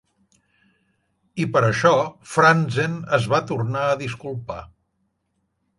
I 1.43 1.45
per 1.57 1.61
això 1.67 1.93
Franzen 2.33 2.97
es 3.19 3.29
va 3.35 3.45
tornar 3.53 3.87
a 3.93 3.97
disculpar. 4.05 4.63